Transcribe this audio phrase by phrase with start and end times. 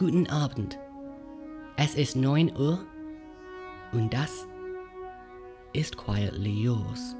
[0.00, 0.78] Guten Abend.
[1.76, 2.78] Es ist 9 Uhr
[3.92, 4.46] und das
[5.74, 7.16] ist Quietly Yours.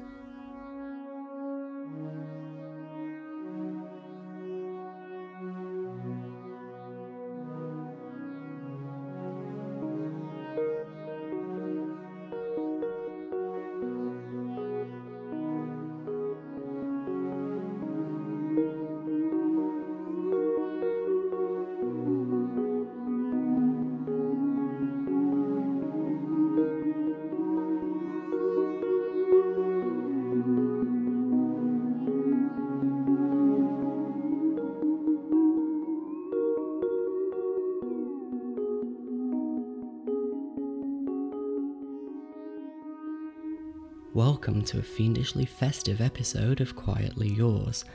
[44.41, 47.85] Welcome to a fiendishly festive episode of Quietly Yours.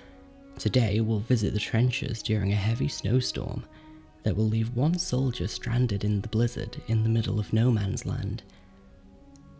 [0.56, 3.64] Today we'll visit the trenches during a heavy snowstorm
[4.22, 8.06] that will leave one soldier stranded in the blizzard in the middle of no man's
[8.06, 8.44] land.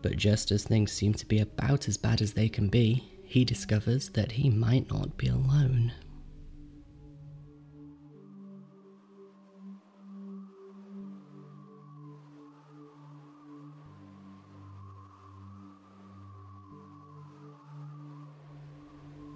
[0.01, 3.43] But just as things seem to be about as bad as they can be, he
[3.43, 5.91] discovers that he might not be alone.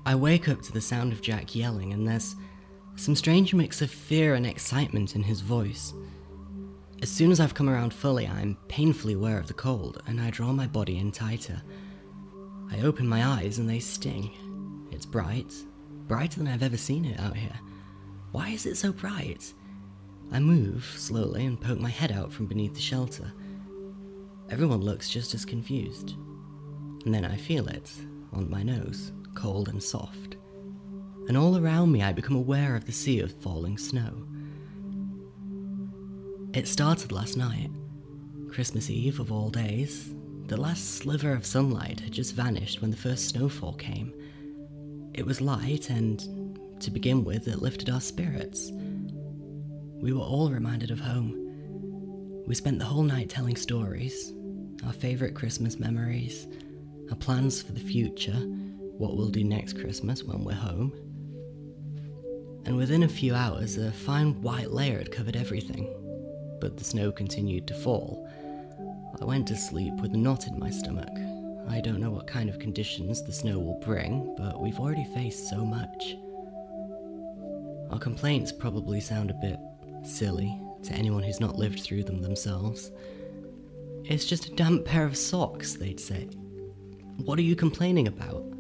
[0.03, 2.35] I wake up to the sound of Jack yelling, and there's
[2.95, 5.93] some strange mix of fear and excitement in his voice.
[7.03, 10.31] As soon as I've come around fully, I'm painfully aware of the cold, and I
[10.31, 11.61] draw my body in tighter.
[12.71, 14.87] I open my eyes, and they sting.
[14.91, 15.53] It's bright,
[16.07, 17.59] brighter than I've ever seen it out here.
[18.31, 19.53] Why is it so bright?
[20.31, 23.31] I move slowly and poke my head out from beneath the shelter.
[24.49, 26.15] Everyone looks just as confused.
[27.05, 27.91] And then I feel it
[28.33, 30.35] on my nose cold and soft.
[31.27, 34.27] And all around me, I become aware of the sea of falling snow.
[36.53, 37.69] It started last night,
[38.49, 40.13] Christmas Eve of all days.
[40.47, 44.13] The last sliver of sunlight had just vanished when the first snowfall came.
[45.13, 48.71] It was light, and to begin with, it lifted our spirits.
[50.01, 52.43] We were all reminded of home.
[52.47, 54.33] We spent the whole night telling stories,
[54.85, 56.47] our favourite Christmas memories,
[57.09, 58.45] our plans for the future,
[59.01, 60.93] what we'll do next Christmas when we're home.
[62.65, 65.91] And within a few hours, a fine white layer had covered everything,
[66.61, 68.29] but the snow continued to fall.
[69.19, 71.09] I went to sleep with a knot in my stomach.
[71.67, 75.49] I don't know what kind of conditions the snow will bring, but we've already faced
[75.49, 76.15] so much.
[77.89, 79.57] Our complaints probably sound a bit
[80.03, 82.91] silly to anyone who's not lived through them themselves.
[84.05, 86.25] It's just a damp pair of socks, they'd say.
[87.25, 88.50] What are you complaining about?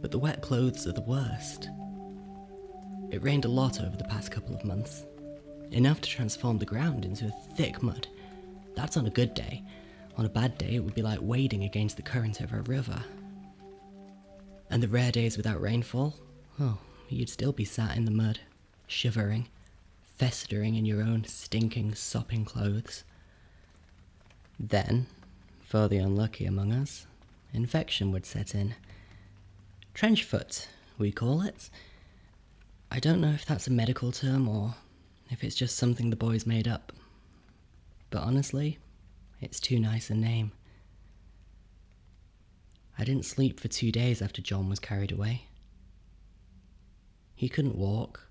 [0.00, 1.68] But the wet clothes are the worst.
[3.10, 5.04] It rained a lot over the past couple of months,
[5.72, 8.06] enough to transform the ground into a thick mud.
[8.74, 9.62] That's on a good day.
[10.16, 13.02] On a bad day, it would be like wading against the current of a river.
[14.70, 16.14] And the rare days without rainfall,
[16.60, 16.78] oh,
[17.08, 18.40] you'd still be sat in the mud,
[18.86, 19.48] shivering,
[20.16, 23.04] festering in your own stinking, sopping clothes.
[24.58, 25.06] Then,
[25.64, 27.06] for the unlucky among us,
[27.52, 28.74] infection would set in
[29.94, 30.68] trench foot,
[30.98, 31.70] we call it.
[32.90, 34.74] I don't know if that's a medical term or
[35.30, 36.92] if it's just something the boys made up.
[38.10, 38.78] But honestly,
[39.40, 40.52] it's too nice a name.
[42.98, 45.46] I didn't sleep for two days after John was carried away.
[47.34, 48.28] He couldn't walk.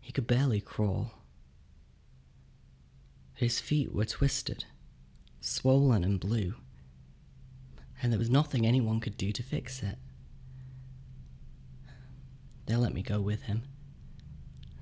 [0.00, 1.12] He could barely crawl.
[3.34, 4.66] His feet were twisted,
[5.40, 6.54] swollen and blue,
[8.02, 9.96] and there was nothing anyone could do to fix it.
[12.66, 13.62] They let me go with him.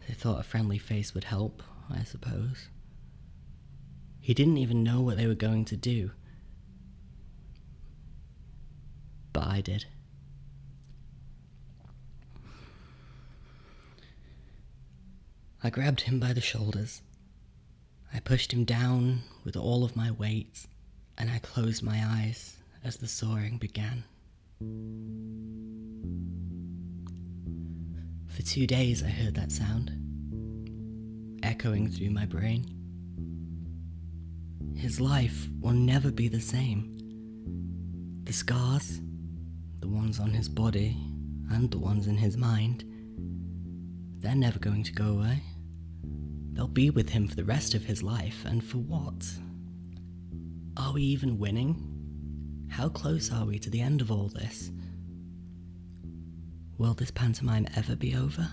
[0.06, 2.68] They thought a friendly face would help, I suppose.
[4.20, 6.10] He didn't even know what they were going to do.
[9.32, 9.86] But I did.
[15.62, 17.02] I grabbed him by the shoulders.
[18.12, 20.66] I pushed him down with all of my weight,
[21.16, 24.05] and I closed my eyes as the sawing began.
[28.40, 29.92] For two days, I heard that sound,
[31.42, 32.64] echoing through my brain.
[34.75, 36.96] His life will never be the same.
[38.25, 39.02] The scars,
[39.81, 40.96] the ones on his body
[41.50, 42.82] and the ones in his mind,
[44.20, 45.43] they're never going to go away.
[46.54, 49.31] They'll be with him for the rest of his life, and for what?
[50.78, 51.76] Are we even winning?
[52.70, 54.70] How close are we to the end of all this?
[56.81, 58.49] Will this pantomime ever be over?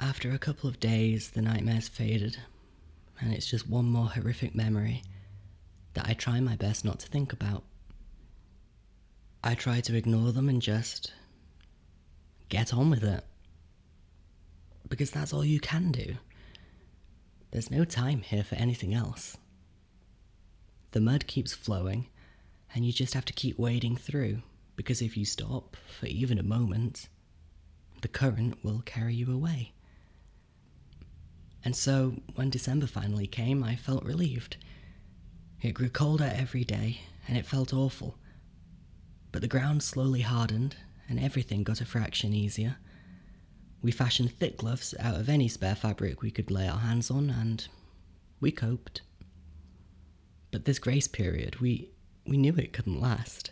[0.00, 2.38] After a couple of days, the nightmares faded,
[3.20, 5.04] and it's just one more horrific memory
[5.94, 7.62] that I try my best not to think about.
[9.44, 11.12] I try to ignore them and just
[12.48, 13.22] get on with it.
[14.88, 16.16] Because that's all you can do.
[17.50, 19.36] There's no time here for anything else.
[20.92, 22.06] The mud keeps flowing,
[22.74, 24.42] and you just have to keep wading through,
[24.76, 27.08] because if you stop for even a moment,
[28.02, 29.72] the current will carry you away.
[31.64, 34.56] And so, when December finally came, I felt relieved.
[35.62, 38.16] It grew colder every day, and it felt awful.
[39.32, 40.76] But the ground slowly hardened,
[41.08, 42.76] and everything got a fraction easier.
[43.82, 47.30] We fashioned thick gloves out of any spare fabric we could lay our hands on,
[47.30, 47.66] and
[48.40, 49.02] we coped.
[50.50, 51.90] But this grace period, we,
[52.26, 53.50] we knew it couldn't last.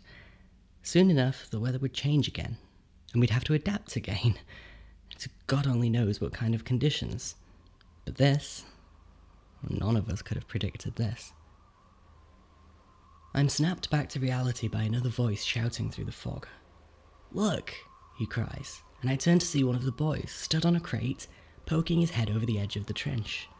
[0.82, 2.56] Soon enough, the weather would change again,
[3.12, 4.38] and we'd have to adapt again.
[5.20, 7.36] To God only knows what kind of conditions.
[8.04, 8.64] But this,
[9.68, 11.32] none of us could have predicted this.
[13.32, 16.46] I'm snapped back to reality by another voice shouting through the fog.
[17.32, 17.74] Look,
[18.16, 21.26] he cries, and I turn to see one of the boys stood on a crate,
[21.66, 23.50] poking his head over the edge of the trench.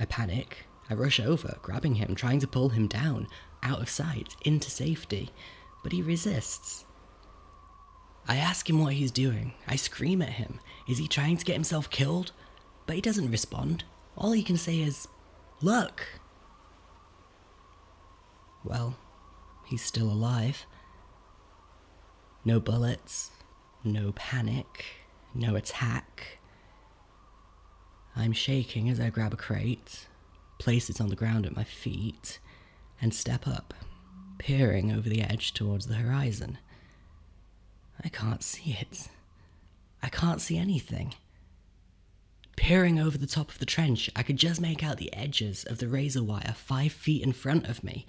[0.00, 0.64] I panic.
[0.88, 3.28] I rush over, grabbing him, trying to pull him down,
[3.62, 5.28] out of sight, into safety,
[5.82, 6.86] but he resists.
[8.26, 9.52] I ask him what he's doing.
[9.68, 10.58] I scream at him.
[10.88, 12.32] Is he trying to get himself killed?
[12.86, 13.84] But he doesn't respond.
[14.16, 15.06] All he can say is,
[15.60, 16.06] Look!
[18.64, 18.96] Well,
[19.66, 20.64] he's still alive.
[22.42, 23.32] No bullets,
[23.84, 24.84] no panic,
[25.34, 26.38] no attack.
[28.14, 30.06] I'm shaking as I grab a crate,
[30.58, 32.38] place it on the ground at my feet,
[33.00, 33.74] and step up,
[34.38, 36.58] peering over the edge towards the horizon.
[38.04, 39.08] I can't see it.
[40.02, 41.14] I can't see anything.
[42.56, 45.78] Peering over the top of the trench, I could just make out the edges of
[45.78, 48.06] the razor wire five feet in front of me,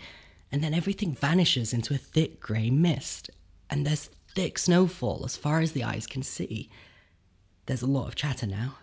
[0.52, 3.30] and then everything vanishes into a thick grey mist,
[3.70, 6.70] and there's thick snowfall as far as the eyes can see.
[7.66, 8.78] There's a lot of chatter now.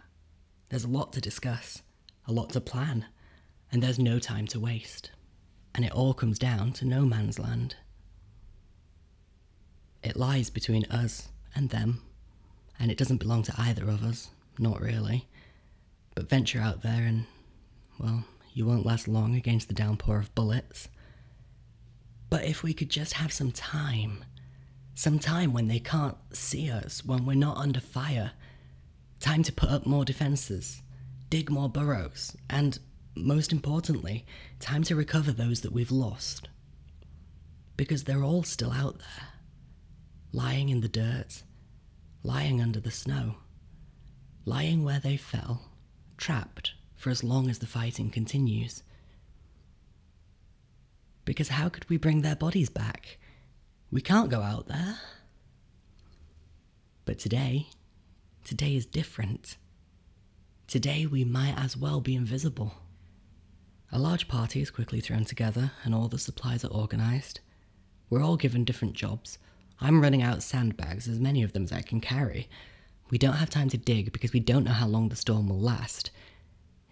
[0.68, 1.82] There's a lot to discuss,
[2.26, 3.06] a lot to plan,
[3.72, 5.10] and there's no time to waste.
[5.74, 7.76] And it all comes down to no man's land.
[10.02, 12.02] It lies between us and them,
[12.78, 15.28] and it doesn't belong to either of us, not really.
[16.14, 17.26] But venture out there and,
[17.98, 18.24] well,
[18.54, 20.88] you won't last long against the downpour of bullets.
[22.30, 24.24] But if we could just have some time,
[25.00, 28.32] some time when they can't see us, when we're not under fire,
[29.18, 30.82] time to put up more defences,
[31.30, 32.78] dig more burrows, and,
[33.16, 34.26] most importantly,
[34.58, 36.50] time to recover those that we've lost.
[37.78, 39.28] Because they're all still out there,
[40.32, 41.44] lying in the dirt,
[42.22, 43.36] lying under the snow,
[44.44, 45.70] lying where they fell,
[46.18, 48.82] trapped for as long as the fighting continues.
[51.24, 53.16] Because how could we bring their bodies back?
[53.92, 54.98] We can't go out there.
[57.04, 57.66] But today,
[58.44, 59.56] today is different.
[60.68, 62.74] Today we might as well be invisible.
[63.90, 67.40] A large party is quickly thrown together and all the supplies are organised.
[68.08, 69.38] We're all given different jobs.
[69.80, 72.48] I'm running out sandbags, as many of them as I can carry.
[73.10, 75.58] We don't have time to dig because we don't know how long the storm will
[75.58, 76.12] last.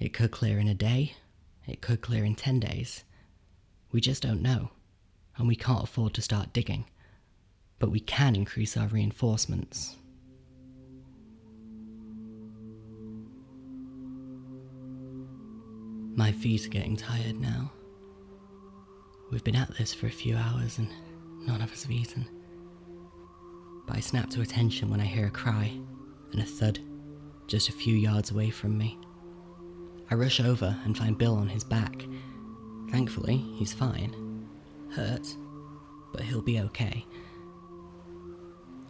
[0.01, 1.15] It could clear in a day,
[1.65, 3.05] it could clear in 10 days.
[3.93, 4.71] We just don't know,
[5.39, 6.85] and we can't afford to start digging.
[7.79, 9.97] But we can increase our reinforcements.
[16.15, 17.71] My feet are getting tired now.
[19.31, 20.89] We've been at this for a few hours and
[21.47, 22.29] none of us have eaten.
[23.87, 25.73] But I snap to attention when I hear a cry
[26.33, 26.81] and a thud
[27.47, 28.99] just a few yards away from me.
[30.11, 32.05] I rush over and find Bill on his back,
[32.91, 34.28] Thankfully, he's fine.
[34.91, 35.37] Hurt,
[36.13, 37.05] but he'll be okay.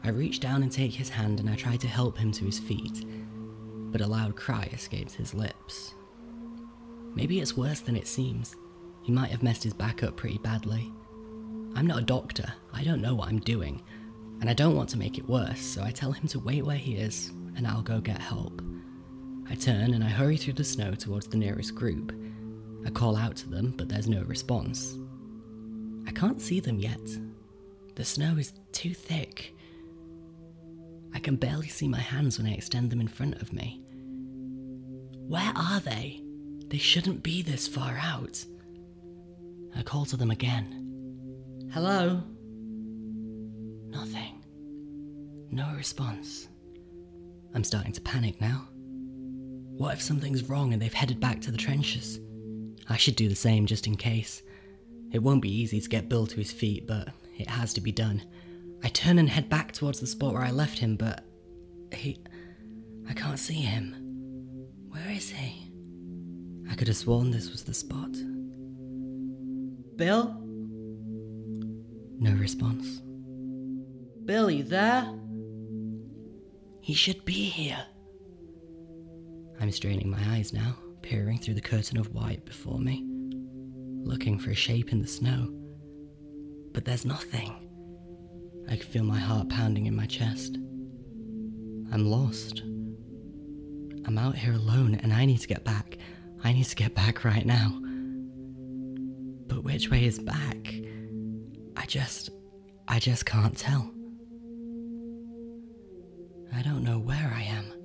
[0.04, 2.58] I reach down and take his hand and I try to help him to his
[2.58, 3.04] feet,
[3.90, 5.94] but a loud cry escapes his lips.
[7.14, 8.54] Maybe it's worse than it seems.
[9.02, 10.92] He might have messed his back up pretty badly.
[11.74, 13.82] I'm not a doctor, I don't know what I'm doing,
[14.40, 16.76] and I don't want to make it worse, so I tell him to wait where
[16.76, 18.62] he is and I'll go get help.
[19.50, 22.12] I turn and I hurry through the snow towards the nearest group,
[22.86, 24.98] I call out to them, but there's no response.
[26.06, 27.00] I can't see them yet.
[27.94, 29.54] The snow is too thick.
[31.14, 33.82] I can barely see my hands when I extend them in front of me.
[35.26, 36.22] Where are they?
[36.68, 38.44] They shouldn't be this far out.
[39.76, 41.68] I call to them again.
[41.72, 42.22] Hello?
[43.88, 44.42] Nothing.
[45.50, 46.48] No response.
[47.54, 48.68] I'm starting to panic now.
[49.76, 52.20] What if something's wrong and they've headed back to the trenches?
[52.88, 54.42] I should do the same just in case.
[55.12, 57.92] It won't be easy to get Bill to his feet, but it has to be
[57.92, 58.22] done.
[58.82, 61.24] I turn and head back towards the spot where I left him, but
[61.92, 62.22] he.
[63.08, 63.94] I can't see him.
[64.90, 65.70] Where is he?
[66.70, 68.10] I could have sworn this was the spot.
[69.96, 70.36] Bill?
[72.20, 73.00] No response.
[74.24, 75.08] Bill, you there?
[76.82, 77.84] He should be here.
[79.60, 83.07] I'm straining my eyes now, peering through the curtain of white before me,
[84.08, 85.52] looking for a shape in the snow.
[86.72, 87.68] But there's nothing.
[88.68, 90.56] I can feel my heart pounding in my chest.
[91.92, 92.62] I'm lost.
[94.06, 95.98] I'm out here alone and I need to get back.
[96.42, 97.78] I need to get back right now.
[99.46, 100.74] But which way is back?
[101.76, 102.30] I just.
[102.88, 103.92] I just can't tell.
[106.54, 107.77] I don't know where I am.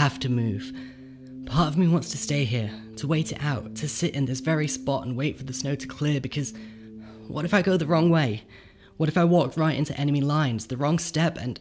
[0.00, 0.72] Have to move.
[1.44, 4.40] Part of me wants to stay here, to wait it out, to sit in this
[4.40, 6.54] very spot and wait for the snow to clear because
[7.28, 8.44] what if I go the wrong way?
[8.96, 11.60] What if I walk right into enemy lines, the wrong step, and.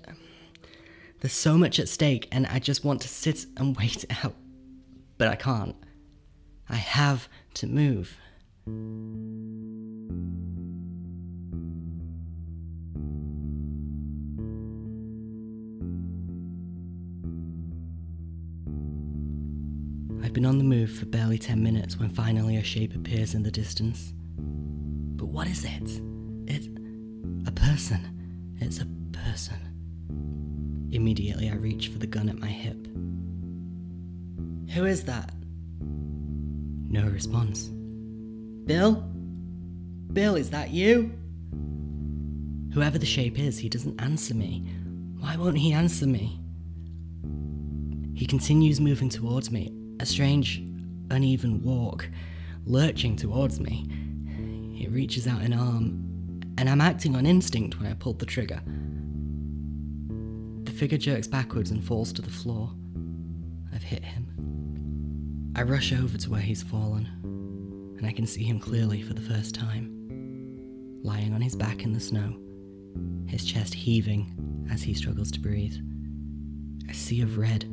[1.19, 4.35] There's so much at stake, and I just want to sit and wait it out.
[5.17, 5.75] But I can't.
[6.69, 8.15] I have to move.
[20.29, 23.41] I've been on the move for barely 10 minutes when finally a shape appears in
[23.41, 24.13] the distance.
[24.37, 26.01] But what is it?
[26.45, 26.67] It's
[27.47, 28.55] a person.
[28.61, 29.57] It's a person.
[30.91, 32.77] Immediately, I reach for the gun at my hip.
[34.75, 35.33] Who is that?
[35.79, 37.63] No response.
[38.67, 39.03] Bill?
[40.13, 41.11] Bill, is that you?
[42.75, 44.63] Whoever the shape is, he doesn't answer me.
[45.17, 46.39] Why won't he answer me?
[48.13, 50.59] He continues moving towards me, a strange,
[51.11, 52.09] uneven walk,
[52.65, 53.85] lurching towards me.
[54.73, 58.61] He reaches out an arm, and I'm acting on instinct when I pull the trigger.
[60.63, 62.71] The figure jerks backwards and falls to the floor.
[63.73, 65.53] I've hit him.
[65.55, 67.07] I rush over to where he's fallen,
[67.97, 69.95] and I can see him clearly for the first time.
[71.03, 72.37] Lying on his back in the snow,
[73.27, 75.75] his chest heaving as he struggles to breathe.
[76.89, 77.65] A sea of red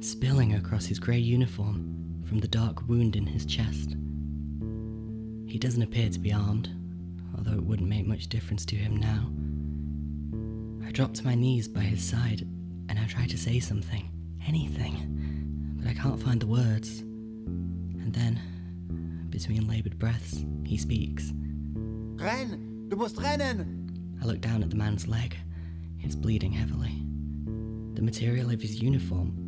[0.00, 3.96] spilling across his grey uniform from the dark wound in his chest.
[5.46, 6.70] He doesn't appear to be armed,
[7.36, 9.30] although it wouldn't make much difference to him now.
[10.86, 12.46] I drop to my knees by his side
[12.88, 14.08] and I try to say something,
[14.46, 17.00] anything, but I can't find the words.
[17.00, 21.32] And then, between laboured breaths, he speaks.
[22.16, 22.88] Renn!
[22.88, 24.18] Du musst rennen!
[24.22, 25.36] I look down at the man's leg.
[26.00, 27.02] It's bleeding heavily.
[27.94, 29.45] The material of his uniform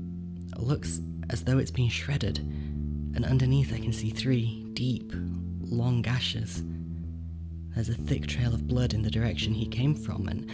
[0.57, 1.01] looks
[1.31, 5.13] as though it's been shredded, and underneath I can see three deep,
[5.61, 6.63] long gashes.
[7.75, 10.51] There's a thick trail of blood in the direction he came from, and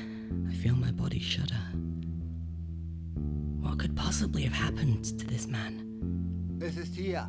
[0.49, 1.61] I feel my body shudder.
[3.61, 6.59] What could possibly have happened to this man?
[6.61, 7.29] Es ist hier.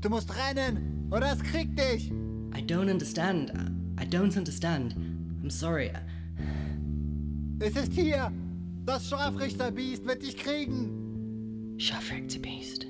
[0.00, 2.10] Du musst rennen, oder es kriegt dich!
[2.54, 3.50] I don't understand.
[3.98, 4.94] I don't understand.
[5.42, 5.90] I'm sorry.
[7.60, 8.32] Es ist hier!
[8.84, 11.03] Das Scharfrichterbiest wird dich kriegen!
[11.76, 12.86] Beast.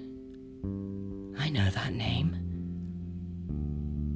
[1.38, 2.36] I know that name.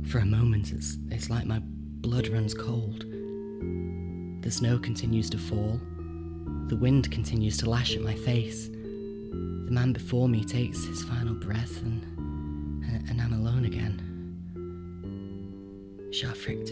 [0.08, 3.04] For a moment, it's, it's like my blood runs cold.
[4.42, 5.80] The snow continues to fall.
[6.66, 8.68] The wind continues to lash at my face.
[8.68, 12.02] The man before me takes his final breath, and,
[12.84, 14.04] and, and I'm alone again.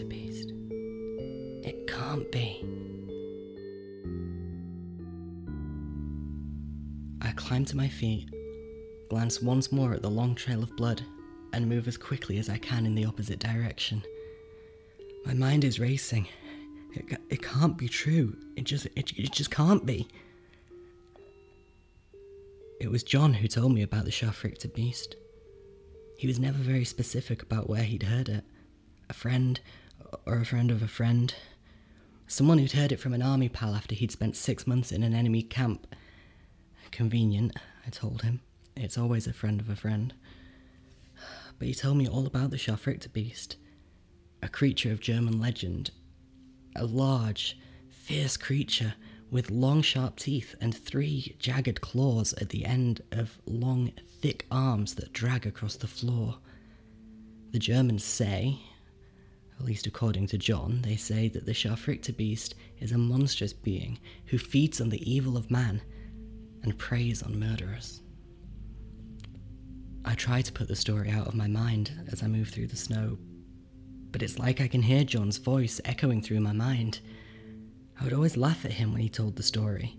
[0.07, 0.53] Beast.
[1.63, 2.63] It can't be.
[7.37, 8.29] Climb to my feet,
[9.09, 11.01] glance once more at the long trail of blood,
[11.53, 14.03] and move as quickly as I can in the opposite direction.
[15.25, 16.27] My mind is racing.
[16.93, 18.35] It, it can't be true.
[18.57, 20.07] It just it, it just can't be.
[22.81, 25.15] It was John who told me about the Scharfrichter beast.
[26.17, 28.43] He was never very specific about where he'd heard it.
[29.09, 29.59] A friend,
[30.25, 31.33] or a friend of a friend.
[32.25, 35.13] Someone who'd heard it from an army pal after he'd spent six months in an
[35.13, 35.87] enemy camp
[36.91, 38.41] Convenient, I told him.
[38.75, 40.13] It's always a friend of a friend.
[41.59, 43.57] But he told me all about the Scharfrichter beast,
[44.41, 45.91] a creature of German legend.
[46.75, 47.57] A large,
[47.89, 48.93] fierce creature
[49.29, 53.91] with long, sharp teeth and three jagged claws at the end of long,
[54.21, 56.37] thick arms that drag across the floor.
[57.51, 58.59] The Germans say,
[59.59, 63.99] At least according to John, they say that the Scharfrichter beast is a monstrous being
[64.27, 65.81] who feeds on the evil of man
[66.63, 68.01] and preys on murderers.
[70.05, 72.77] I try to put the story out of my mind as I move through the
[72.77, 73.17] snow,
[74.11, 77.01] but it's like I can hear John's voice echoing through my mind.
[77.99, 79.97] I would always laugh at him when he told the story.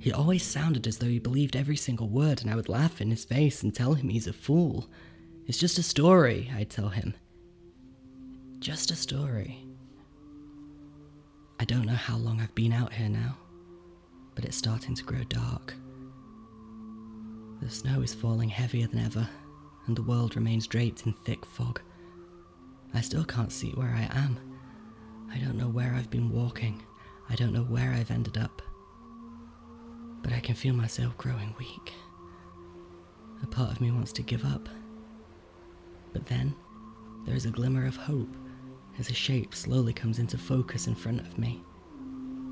[0.00, 3.10] He always sounded as though he believed every single word, and I would laugh in
[3.10, 4.90] his face and tell him he's a fool.
[5.46, 7.14] It's just a story, I'd tell him.
[8.58, 9.64] Just a story.
[11.60, 13.36] I don't know how long I've been out here now,
[14.34, 15.74] but it's starting to grow dark.
[17.64, 19.26] The snow is falling heavier than ever,
[19.86, 21.80] and the world remains draped in thick fog.
[22.92, 24.38] I still can't see where I am.
[25.32, 26.82] I don't know where I've been walking.
[27.30, 28.60] I don't know where I've ended up.
[30.22, 31.94] But I can feel myself growing weak.
[33.42, 34.68] A part of me wants to give up.
[36.12, 36.54] But then,
[37.24, 38.36] there is a glimmer of hope
[38.98, 41.62] as a shape slowly comes into focus in front of me.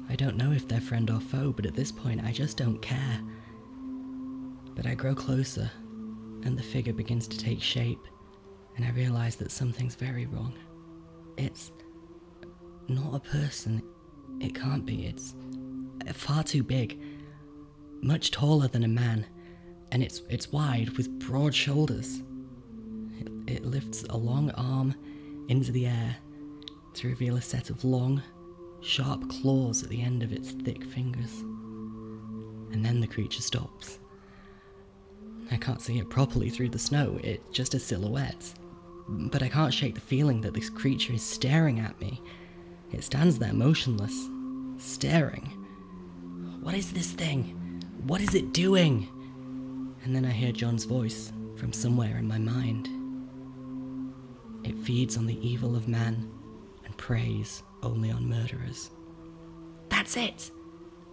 [0.09, 2.81] I don't know if they're friend or foe, but at this point I just don't
[2.81, 3.21] care.
[4.75, 5.71] But I grow closer,
[6.45, 8.07] and the figure begins to take shape,
[8.77, 10.55] and I realize that something's very wrong.
[11.37, 11.73] It's
[12.89, 13.83] not a person.
[14.41, 15.07] It can't be.
[15.07, 15.35] It's
[16.15, 17.01] far too big,
[18.01, 19.27] much taller than a man,
[19.93, 22.23] and it's it's wide with broad shoulders.
[23.21, 24.95] It, it lifts a long arm
[25.49, 26.17] into the air
[26.95, 28.23] to reveal a set of long,
[28.81, 31.41] sharp claws at the end of its thick fingers.
[32.73, 33.99] And then the creature stops.
[35.53, 38.55] I can't see it properly through the snow, it's just a silhouette.
[39.07, 42.23] But I can't shake the feeling that this creature is staring at me.
[42.91, 44.29] It stands there motionless,
[44.79, 45.45] staring.
[46.63, 47.83] What is this thing?
[48.07, 49.09] What is it doing?
[50.05, 52.89] And then I hear John's voice from somewhere in my mind.
[54.65, 56.31] It feeds on the evil of man
[56.85, 58.91] and preys only on murderers.
[59.91, 60.51] That's it!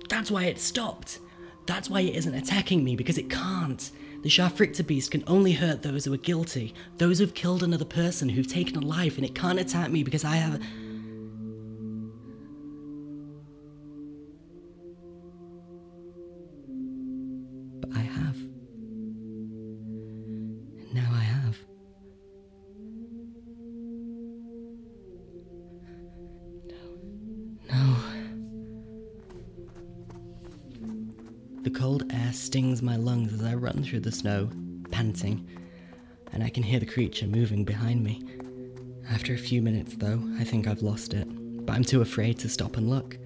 [0.07, 1.19] That's why it stopped!
[1.65, 3.91] That's why it isn't attacking me, because it can't.
[4.21, 8.27] The Scharfrichter beast can only hurt those who are guilty, those who've killed another person,
[8.27, 10.61] who've taken a life, and it can't attack me because I have.
[31.69, 34.49] The cold air stings my lungs as I run through the snow,
[34.89, 35.47] panting,
[36.33, 38.23] and I can hear the creature moving behind me.
[39.07, 41.27] After a few minutes, though, I think I've lost it,
[41.67, 43.19] but I'm too afraid to stop and look.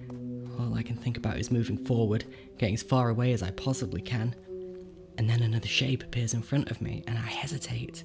[0.58, 2.26] All I can think about is moving forward,
[2.58, 4.36] getting as far away as I possibly can.
[5.16, 8.04] And then another shape appears in front of me, and I hesitate.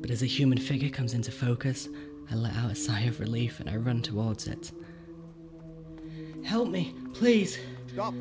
[0.00, 1.88] But as a human figure comes into focus,
[2.30, 4.70] I let out a sigh of relief and I run towards it.
[6.44, 7.58] Help me, please.
[7.92, 8.14] Stopp!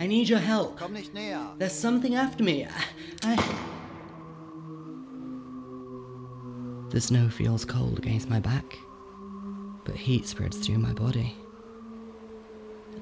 [0.00, 0.78] I need your help.
[0.78, 1.58] Komm nicht näher!
[1.58, 2.66] There's something after me.
[2.66, 2.84] I,
[3.24, 3.36] I...
[6.90, 8.78] The snow feels cold against my back,
[9.84, 11.36] but heat spreads through my body.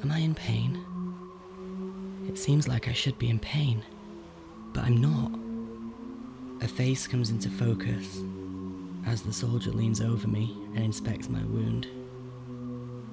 [0.02, 0.84] Am I in pain?
[2.28, 3.82] It seems like I should be in pain,
[4.72, 5.32] but I'm not.
[6.64, 8.20] A face comes into focus
[9.06, 11.86] as the soldier leans over me and inspects my wound.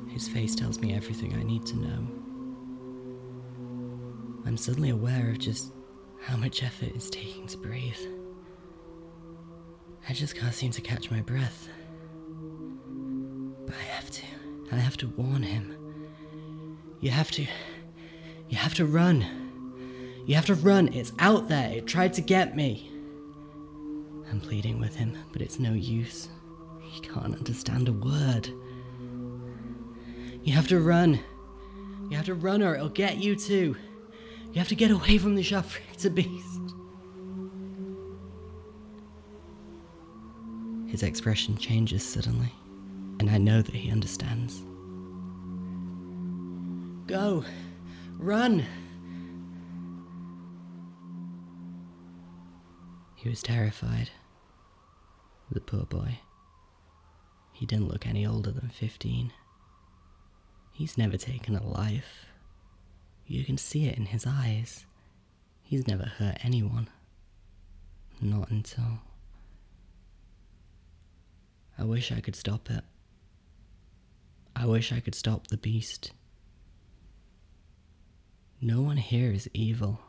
[0.09, 2.22] His face tells me everything I need to know.
[4.45, 5.71] I'm suddenly aware of just
[6.21, 7.99] how much effort it's taking to breathe.
[10.07, 11.69] I just can't seem to catch my breath.
[13.65, 14.23] But I have to.
[14.71, 15.75] I have to warn him.
[16.99, 17.45] You have to.
[18.49, 19.25] You have to run.
[20.25, 20.93] You have to run.
[20.93, 21.71] It's out there.
[21.71, 22.89] It tried to get me.
[24.29, 26.29] I'm pleading with him, but it's no use.
[26.81, 28.49] He can't understand a word.
[30.43, 31.19] You have to run.
[32.09, 33.75] You have to run or it'll get you too.
[34.53, 35.65] You have to get away from the shop.
[35.91, 36.59] It's a beast.
[40.87, 42.53] His expression changes suddenly,
[43.19, 44.61] and I know that he understands.
[47.07, 47.43] Go!
[48.19, 48.63] Run!
[53.15, 54.11] He was terrified.
[55.49, 56.19] The poor boy.
[57.53, 59.33] He didn't look any older than 15.
[60.73, 62.27] He's never taken a life.
[63.33, 64.85] You can see it in his eyes.
[65.63, 66.87] He's never hurt anyone.
[68.21, 68.99] Not until.
[71.75, 72.83] I wish I could stop it.
[74.55, 76.11] I wish I could stop the beast.
[78.61, 79.99] No one here is evil.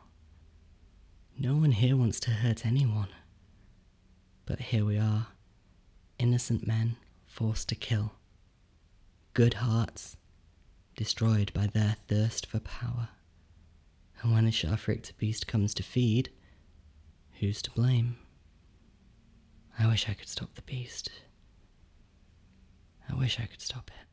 [1.35, 3.09] No one here wants to hurt anyone.
[4.45, 5.29] But here we are,
[6.19, 8.11] innocent men forced to kill,
[9.33, 10.15] good hearts
[10.95, 13.09] destroyed by their thirst for power.
[14.25, 16.31] And when the Scharfrichter beast comes to feed,
[17.39, 18.17] who's to blame?
[19.77, 21.11] I wish I could stop the beast.
[23.07, 24.04] I wish I could stop it.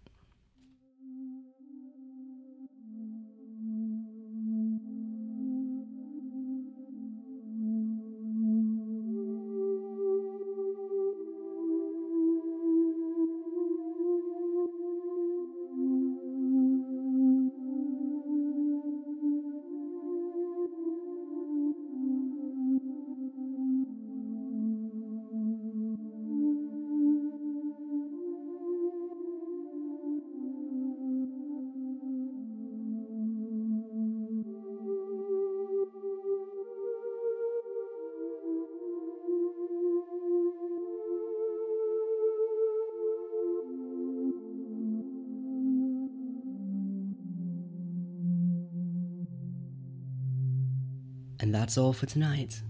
[51.43, 52.63] And that's all for tonight.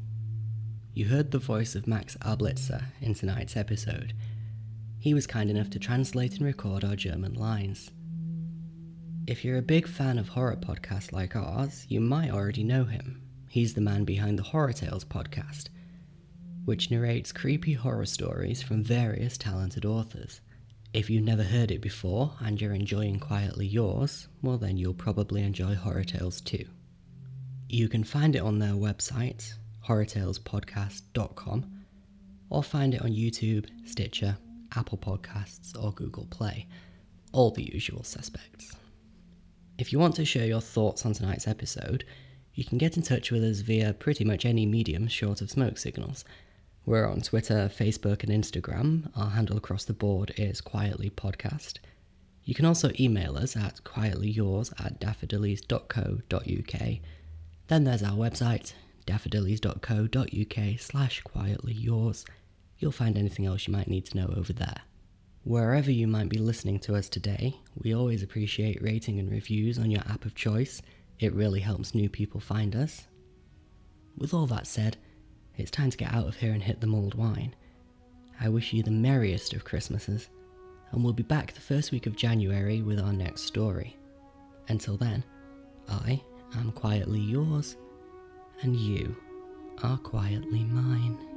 [0.95, 4.15] You heard the voice of Max Ablitzer in tonight's episode.
[4.99, 7.91] He was kind enough to translate and record our German lines.
[9.27, 13.21] If you're a big fan of horror podcasts like ours, you might already know him.
[13.51, 15.69] He's the man behind the Horror Tales podcast,
[16.65, 20.41] which narrates creepy horror stories from various talented authors.
[20.95, 25.43] If you've never heard it before and you're enjoying Quietly Yours, well, then you'll probably
[25.43, 26.65] enjoy Horror Tales too.
[27.73, 29.55] You can find it on their website,
[29.89, 31.73] horrortalespodcast.com,
[32.51, 34.37] or find it on YouTube, Stitcher,
[34.77, 36.67] Apple Podcasts, or Google Play.
[37.33, 38.77] All the usual suspects.
[39.79, 42.05] If you want to share your thoughts on tonight's episode,
[42.53, 45.79] you can get in touch with us via pretty much any medium short of smoke
[45.79, 46.27] signals.
[46.85, 49.11] We're on Twitter, Facebook, and Instagram.
[49.17, 51.79] Our handle across the board is Quietly Podcast.
[52.45, 56.99] You can also email us at quietlyyours at daffodillies.co.uk
[57.69, 58.73] then there's our website,
[59.07, 62.25] daffodillies.co.uk slash quietly yours.
[62.79, 64.83] You'll find anything else you might need to know over there.
[65.45, 69.91] Wherever you might be listening to us today, we always appreciate rating and reviews on
[69.91, 70.81] your app of choice.
[71.19, 73.09] It really helps new people find us.
[74.17, 74.97] With all that said,
[75.57, 77.55] it's time to get out of here and hit the mulled wine.
[78.41, 80.29] I wish you the merriest of Christmases,
[80.91, 83.97] and we'll be back the first week of January with our next story.
[84.69, 85.25] Until then,
[85.89, 86.23] I
[86.55, 87.77] I'm quietly yours,
[88.63, 89.17] and you
[89.83, 91.32] are quietly mine.